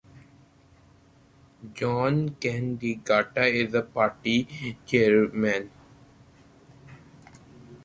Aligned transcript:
John 1.75 2.29
Canegata 2.39 3.45
is 3.53 3.71
the 3.71 3.83
party 3.83 4.75
chairman. 4.87 5.69